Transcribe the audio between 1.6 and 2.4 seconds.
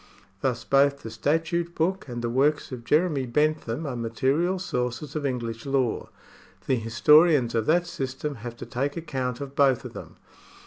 book and the